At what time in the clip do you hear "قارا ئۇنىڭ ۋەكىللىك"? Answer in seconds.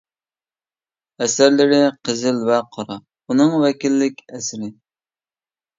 2.77-4.27